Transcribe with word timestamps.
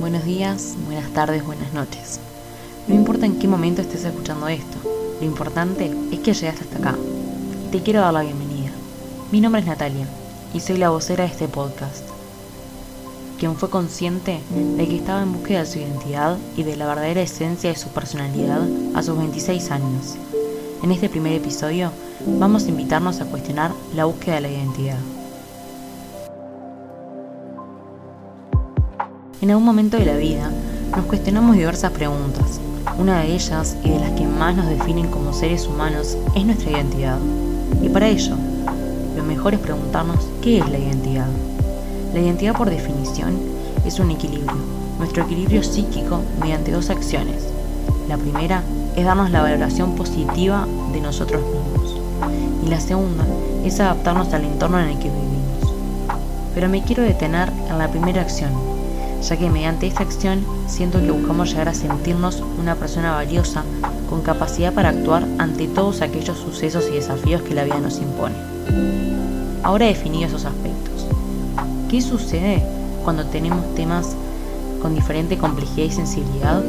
buenos 0.00 0.24
días, 0.24 0.76
buenas 0.86 1.10
tardes, 1.12 1.44
buenas 1.44 1.74
noches. 1.74 2.20
No 2.88 2.94
importa 2.94 3.26
en 3.26 3.38
qué 3.38 3.46
momento 3.46 3.82
estés 3.82 4.04
escuchando 4.04 4.48
esto, 4.48 4.78
lo 5.20 5.26
importante 5.26 5.92
es 6.10 6.20
que 6.20 6.32
llegaste 6.32 6.64
hasta 6.64 6.78
acá. 6.78 6.96
Te 7.70 7.82
quiero 7.82 8.00
dar 8.00 8.14
la 8.14 8.22
bienvenida. 8.22 8.70
Mi 9.30 9.42
nombre 9.42 9.60
es 9.60 9.66
Natalia 9.66 10.06
y 10.54 10.60
soy 10.60 10.78
la 10.78 10.88
vocera 10.88 11.24
de 11.24 11.30
este 11.30 11.48
podcast, 11.48 12.08
quien 13.38 13.56
fue 13.56 13.68
consciente 13.68 14.40
de 14.50 14.88
que 14.88 14.96
estaba 14.96 15.22
en 15.22 15.34
búsqueda 15.34 15.60
de 15.60 15.66
su 15.66 15.78
identidad 15.78 16.38
y 16.56 16.62
de 16.62 16.76
la 16.76 16.86
verdadera 16.86 17.20
esencia 17.20 17.68
de 17.68 17.76
su 17.76 17.90
personalidad 17.90 18.66
a 18.94 19.02
sus 19.02 19.18
26 19.18 19.70
años. 19.70 20.16
En 20.82 20.92
este 20.92 21.10
primer 21.10 21.34
episodio 21.34 21.92
vamos 22.38 22.64
a 22.64 22.70
invitarnos 22.70 23.20
a 23.20 23.26
cuestionar 23.26 23.72
la 23.94 24.06
búsqueda 24.06 24.36
de 24.36 24.40
la 24.40 24.50
identidad. 24.50 25.19
En 29.42 29.48
algún 29.48 29.64
momento 29.64 29.96
de 29.96 30.04
la 30.04 30.16
vida 30.16 30.50
nos 30.94 31.06
cuestionamos 31.06 31.56
diversas 31.56 31.92
preguntas. 31.92 32.60
Una 32.98 33.20
de 33.20 33.32
ellas 33.32 33.74
y 33.82 33.88
de 33.88 33.98
las 33.98 34.10
que 34.10 34.26
más 34.26 34.54
nos 34.54 34.66
definen 34.66 35.06
como 35.06 35.32
seres 35.32 35.66
humanos 35.66 36.18
es 36.34 36.44
nuestra 36.44 36.72
identidad. 36.72 37.16
Y 37.80 37.88
para 37.88 38.08
ello, 38.08 38.34
lo 39.16 39.22
mejor 39.22 39.54
es 39.54 39.60
preguntarnos 39.60 40.28
qué 40.42 40.58
es 40.58 40.68
la 40.68 40.78
identidad. 40.78 41.28
La 42.12 42.20
identidad 42.20 42.54
por 42.54 42.68
definición 42.68 43.38
es 43.86 43.98
un 43.98 44.10
equilibrio, 44.10 44.52
nuestro 44.98 45.22
equilibrio 45.24 45.62
psíquico 45.62 46.20
mediante 46.38 46.72
dos 46.72 46.90
acciones. 46.90 47.42
La 48.10 48.18
primera 48.18 48.62
es 48.94 49.06
darnos 49.06 49.30
la 49.30 49.40
valoración 49.40 49.94
positiva 49.94 50.68
de 50.92 51.00
nosotros 51.00 51.40
mismos 51.42 51.96
y 52.66 52.68
la 52.68 52.80
segunda 52.80 53.24
es 53.64 53.80
adaptarnos 53.80 54.34
al 54.34 54.44
entorno 54.44 54.78
en 54.80 54.88
el 54.88 54.98
que 54.98 55.08
vivimos. 55.08 55.74
Pero 56.54 56.68
me 56.68 56.82
quiero 56.82 57.04
detener 57.04 57.50
en 57.70 57.78
la 57.78 57.88
primera 57.88 58.20
acción, 58.20 58.69
ya 59.22 59.36
que 59.36 59.50
mediante 59.50 59.86
esta 59.86 60.02
acción 60.02 60.44
siento 60.66 61.00
que 61.00 61.10
buscamos 61.10 61.50
llegar 61.50 61.68
a 61.68 61.74
sentirnos 61.74 62.42
una 62.58 62.74
persona 62.74 63.12
valiosa 63.12 63.64
con 64.08 64.22
capacidad 64.22 64.72
para 64.72 64.90
actuar 64.90 65.26
ante 65.38 65.68
todos 65.68 66.02
aquellos 66.02 66.38
sucesos 66.38 66.86
y 66.90 66.94
desafíos 66.94 67.42
que 67.42 67.54
la 67.54 67.64
vida 67.64 67.78
nos 67.78 67.98
impone. 67.98 68.34
Ahora 69.62 69.86
he 69.86 69.88
definido 69.88 70.26
esos 70.26 70.46
aspectos. 70.46 71.06
¿Qué 71.88 72.00
sucede 72.00 72.62
cuando 73.04 73.26
tenemos 73.26 73.74
temas 73.74 74.16
con 74.80 74.94
diferente 74.94 75.36
complejidad 75.36 75.86
y 75.86 75.90
sensibilidad, 75.90 76.62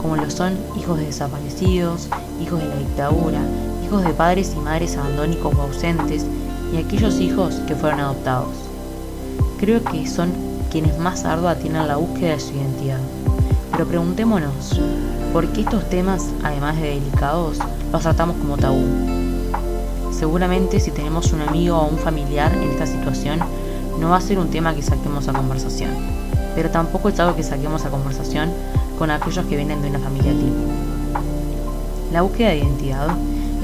como 0.00 0.16
lo 0.16 0.30
son 0.30 0.56
hijos 0.78 0.98
de 0.98 1.06
desaparecidos, 1.06 2.08
hijos 2.42 2.60
de 2.60 2.68
la 2.68 2.76
dictadura, 2.76 3.40
hijos 3.84 4.02
de 4.04 4.10
padres 4.10 4.54
y 4.56 4.60
madres 4.60 4.96
abandónicos 4.96 5.54
o 5.54 5.62
ausentes, 5.62 6.24
y 6.72 6.78
aquellos 6.78 7.20
hijos 7.20 7.56
que 7.66 7.74
fueron 7.74 8.00
adoptados? 8.00 8.54
Creo 9.58 9.84
que 9.84 10.06
son 10.08 10.49
quienes 10.70 10.98
más 10.98 11.24
ardua 11.24 11.56
tienen 11.56 11.86
la 11.88 11.96
búsqueda 11.96 12.34
de 12.34 12.40
su 12.40 12.52
identidad. 12.52 13.00
Pero 13.72 13.86
preguntémonos, 13.86 14.80
¿por 15.32 15.48
qué 15.48 15.62
estos 15.62 15.88
temas, 15.90 16.26
además 16.42 16.76
de 16.80 17.00
delicados, 17.00 17.58
los 17.92 18.02
tratamos 18.02 18.36
como 18.36 18.56
tabú? 18.56 18.84
Seguramente 20.12 20.80
si 20.80 20.90
tenemos 20.90 21.32
un 21.32 21.42
amigo 21.42 21.76
o 21.76 21.88
un 21.88 21.98
familiar 21.98 22.52
en 22.54 22.70
esta 22.70 22.86
situación, 22.86 23.40
no 23.98 24.10
va 24.10 24.16
a 24.16 24.20
ser 24.20 24.38
un 24.38 24.50
tema 24.50 24.74
que 24.74 24.82
saquemos 24.82 25.28
a 25.28 25.32
conversación, 25.32 25.90
pero 26.54 26.70
tampoco 26.70 27.08
es 27.08 27.18
algo 27.18 27.36
que 27.36 27.42
saquemos 27.42 27.84
a 27.84 27.90
conversación 27.90 28.50
con 28.98 29.10
aquellos 29.10 29.44
que 29.46 29.56
vienen 29.56 29.82
de 29.82 29.88
una 29.88 29.98
familia 29.98 30.32
tipo. 30.32 30.54
La 32.12 32.22
búsqueda 32.22 32.50
de 32.50 32.58
identidad 32.58 33.08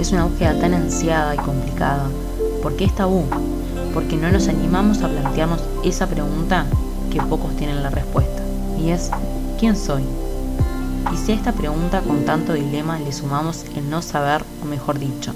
es 0.00 0.12
una 0.12 0.24
búsqueda 0.24 0.58
tan 0.58 0.74
ansiada 0.74 1.34
y 1.34 1.38
complicada. 1.38 2.06
¿Por 2.62 2.76
qué 2.76 2.84
es 2.84 2.94
tabú? 2.94 3.24
Porque 3.92 4.16
no 4.16 4.30
nos 4.30 4.48
animamos 4.48 5.02
a 5.02 5.08
plantearnos 5.08 5.62
esa 5.84 6.06
pregunta 6.06 6.66
que 7.16 7.22
pocos 7.22 7.56
tienen 7.56 7.82
la 7.82 7.88
respuesta, 7.88 8.42
y 8.78 8.90
es 8.90 9.10
¿quién 9.58 9.74
soy? 9.74 10.02
Y 11.12 11.16
si 11.16 11.32
a 11.32 11.34
esta 11.34 11.52
pregunta 11.52 12.02
con 12.02 12.26
tanto 12.26 12.52
dilema 12.52 12.98
le 12.98 13.10
sumamos 13.10 13.64
el 13.74 13.88
no 13.88 14.02
saber, 14.02 14.44
o 14.62 14.66
mejor 14.66 14.98
dicho, 14.98 15.32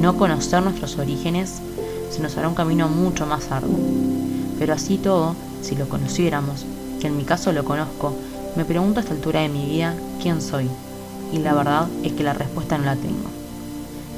no 0.00 0.16
conocer 0.16 0.64
nuestros 0.64 0.98
orígenes, 0.98 1.60
se 2.10 2.20
nos 2.20 2.36
hará 2.36 2.48
un 2.48 2.56
camino 2.56 2.88
mucho 2.88 3.24
más 3.24 3.52
arduo. 3.52 3.78
Pero 4.58 4.74
así 4.74 4.96
todo, 4.96 5.36
si 5.62 5.76
lo 5.76 5.88
conociéramos, 5.88 6.64
que 7.00 7.06
en 7.06 7.16
mi 7.16 7.22
caso 7.22 7.52
lo 7.52 7.64
conozco, 7.64 8.12
me 8.56 8.64
pregunto 8.64 8.98
a 8.98 9.02
esta 9.02 9.14
altura 9.14 9.42
de 9.42 9.48
mi 9.48 9.64
vida 9.66 9.94
quién 10.20 10.42
soy, 10.42 10.68
y 11.32 11.38
la 11.38 11.54
verdad 11.54 11.86
es 12.02 12.14
que 12.14 12.24
la 12.24 12.32
respuesta 12.32 12.78
no 12.78 12.86
la 12.86 12.96
tengo. 12.96 13.30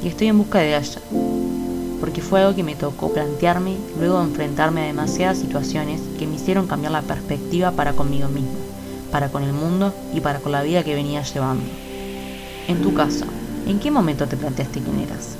Y 0.03 0.09
estoy 0.09 0.29
en 0.29 0.39
busca 0.39 0.61
de 0.61 0.75
ella, 0.75 1.01
porque 2.01 2.23
fue 2.23 2.41
algo 2.41 2.55
que 2.55 2.63
me 2.63 2.77
tocó 2.77 3.13
plantearme 3.13 3.77
luego 3.99 4.19
de 4.19 4.25
enfrentarme 4.25 4.83
a 4.83 4.87
demasiadas 4.87 5.39
situaciones 5.39 6.01
que 6.19 6.27
me 6.27 6.37
hicieron 6.37 6.67
cambiar 6.67 6.93
la 6.93 7.03
perspectiva 7.03 7.73
para 7.73 7.93
conmigo 7.93 8.29
mismo, 8.29 8.51
para 9.11 9.29
con 9.29 9.43
el 9.43 9.53
mundo 9.53 9.93
y 10.15 10.21
para 10.21 10.41
con 10.41 10.53
la 10.53 10.63
vida 10.63 10.85
que 10.85 10.95
venía 10.95 11.23
llevando. 11.23 11.65
En 12.69 12.83
tu 12.83 12.95
caso, 12.95 13.25
¿en 13.67 13.79
qué 13.81 13.91
momento 13.91 14.27
te 14.27 14.37
planteaste 14.37 14.81
quién 14.81 15.01
eras? 15.01 15.37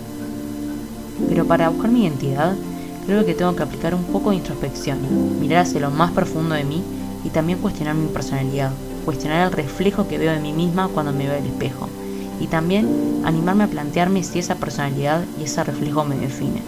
Pero 1.29 1.47
para 1.47 1.69
buscar 1.69 1.91
mi 1.91 2.03
identidad, 2.03 2.55
creo 3.07 3.25
que 3.25 3.35
tengo 3.35 3.55
que 3.55 3.63
aplicar 3.63 3.95
un 3.95 4.05
poco 4.05 4.31
de 4.31 4.37
introspección, 4.37 4.99
mirar 5.41 5.63
hacia 5.63 5.81
lo 5.81 5.91
más 5.91 6.13
profundo 6.13 6.55
de 6.55 6.65
mí 6.65 6.83
y 7.25 7.31
también 7.31 7.59
cuestionar 7.59 7.95
mi 7.95 8.09
personalidad, 8.09 8.71
cuestionar 9.05 9.47
el 9.47 9.53
reflejo 9.53 10.09
que 10.09 10.19
veo 10.19 10.33
de 10.33 10.41
mí 10.41 10.53
misma 10.53 10.89
cuando 10.89 11.13
me 11.13 11.27
veo 11.27 11.37
al 11.37 11.47
espejo 11.47 11.89
y 12.41 12.47
también 12.47 13.23
animarme 13.25 13.65
a 13.65 13.69
plantearme 13.69 14.23
si 14.23 14.39
esa 14.39 14.57
personalidad 14.57 15.25
y 15.41 15.45
ese 15.45 15.65
reflejo 15.65 16.05
me 16.05 16.17
definen. 16.17 16.63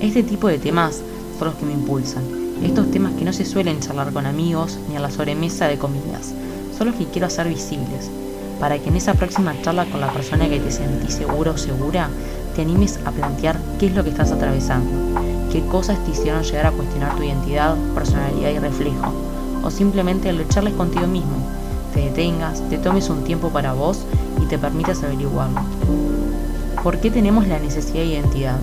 Este 0.00 0.22
tipo 0.22 0.48
de 0.48 0.58
temas 0.58 1.02
son 1.38 1.48
los 1.48 1.56
que 1.56 1.66
me 1.66 1.72
impulsan, 1.72 2.24
estos 2.62 2.90
temas 2.90 3.14
que 3.14 3.24
no 3.24 3.32
se 3.32 3.44
suelen 3.44 3.80
charlar 3.80 4.12
con 4.12 4.26
amigos 4.26 4.78
ni 4.88 4.96
a 4.96 5.00
la 5.00 5.10
sobremesa 5.10 5.66
de 5.66 5.78
comidas, 5.78 6.32
son 6.76 6.88
los 6.88 6.96
que 6.96 7.06
quiero 7.06 7.26
hacer 7.26 7.48
visibles, 7.48 8.10
para 8.60 8.78
que 8.78 8.88
en 8.88 8.96
esa 8.96 9.14
próxima 9.14 9.54
charla 9.62 9.86
con 9.86 10.00
la 10.00 10.12
persona 10.12 10.48
que 10.48 10.60
te 10.60 10.70
sentís 10.70 11.14
seguro 11.14 11.52
o 11.52 11.58
segura, 11.58 12.08
te 12.54 12.62
animes 12.62 13.00
a 13.04 13.10
plantear 13.10 13.58
qué 13.78 13.86
es 13.86 13.94
lo 13.94 14.04
que 14.04 14.10
estás 14.10 14.30
atravesando, 14.30 15.20
qué 15.50 15.64
cosas 15.66 16.02
te 16.04 16.12
hicieron 16.12 16.42
llegar 16.44 16.66
a 16.66 16.72
cuestionar 16.72 17.16
tu 17.16 17.24
identidad, 17.24 17.76
personalidad 17.94 18.50
y 18.50 18.58
reflejo, 18.58 19.12
o 19.64 19.70
simplemente 19.70 20.32
lucharles 20.32 20.74
contigo 20.74 21.06
mismo, 21.06 21.36
te 21.92 22.00
detengas, 22.00 22.62
te 22.70 22.78
tomes 22.78 23.10
un 23.10 23.24
tiempo 23.24 23.50
para 23.50 23.72
vos 23.72 24.04
y 24.40 24.46
te 24.46 24.58
permitas 24.58 25.02
averiguarlo. 25.02 25.60
¿Por 26.82 26.98
qué 26.98 27.10
tenemos 27.10 27.46
la 27.46 27.58
necesidad 27.58 28.00
de 28.00 28.06
identidad? 28.06 28.56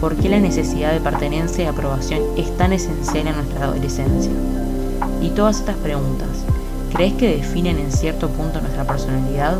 ¿Por 0.00 0.16
qué 0.16 0.28
la 0.28 0.40
necesidad 0.40 0.92
de 0.92 1.00
pertenencia 1.00 1.64
y 1.64 1.66
aprobación 1.66 2.22
es 2.36 2.56
tan 2.56 2.72
esencial 2.72 3.28
en 3.28 3.36
nuestra 3.36 3.66
adolescencia? 3.66 4.32
Y 5.20 5.30
todas 5.30 5.60
estas 5.60 5.76
preguntas, 5.76 6.28
¿crees 6.92 7.14
que 7.14 7.36
definen 7.36 7.78
en 7.78 7.92
cierto 7.92 8.28
punto 8.28 8.60
nuestra 8.60 8.84
personalidad? 8.84 9.56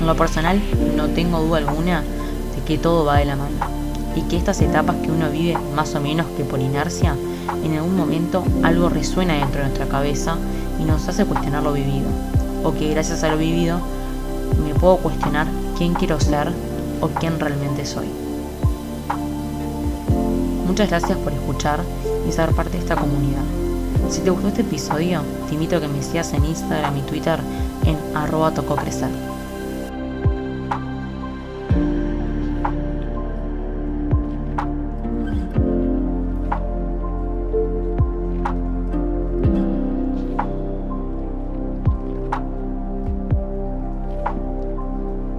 En 0.00 0.06
lo 0.06 0.16
personal, 0.16 0.62
no 0.96 1.08
tengo 1.08 1.40
duda 1.40 1.58
alguna 1.58 2.02
de 2.02 2.62
que 2.64 2.78
todo 2.78 3.04
va 3.04 3.18
de 3.18 3.24
la 3.24 3.36
mano 3.36 3.84
y 4.16 4.22
que 4.22 4.36
estas 4.36 4.60
etapas 4.60 4.96
que 4.96 5.10
uno 5.10 5.30
vive 5.30 5.56
más 5.74 5.94
o 5.94 6.00
menos 6.00 6.26
que 6.36 6.44
por 6.44 6.60
inercia, 6.60 7.16
en 7.64 7.74
algún 7.74 7.96
momento 7.96 8.44
algo 8.62 8.88
resuena 8.88 9.34
dentro 9.34 9.60
de 9.60 9.66
nuestra 9.66 9.88
cabeza 9.88 10.36
y 10.80 10.84
nos 10.84 11.08
hace 11.08 11.24
cuestionar 11.24 11.62
lo 11.62 11.72
vivido, 11.72 12.08
o 12.64 12.72
que 12.74 12.90
gracias 12.90 13.22
a 13.22 13.28
lo 13.28 13.36
vivido 13.36 13.78
me 14.64 14.74
puedo 14.74 14.96
cuestionar 14.96 15.46
quién 15.76 15.94
quiero 15.94 16.18
ser 16.18 16.50
o 17.00 17.08
quién 17.08 17.38
realmente 17.38 17.84
soy. 17.84 18.08
Muchas 20.66 20.88
gracias 20.88 21.16
por 21.18 21.32
escuchar 21.32 21.80
y 22.28 22.32
ser 22.32 22.50
parte 22.50 22.72
de 22.72 22.78
esta 22.78 22.96
comunidad. 22.96 23.42
Si 24.10 24.20
te 24.20 24.30
gustó 24.30 24.48
este 24.48 24.62
episodio, 24.62 25.22
te 25.48 25.54
invito 25.54 25.76
a 25.76 25.80
que 25.80 25.88
me 25.88 26.02
sigas 26.02 26.32
en 26.32 26.44
Instagram 26.44 26.96
y 26.96 27.02
Twitter 27.02 27.38
en 27.84 27.96
arroba. 28.16 28.52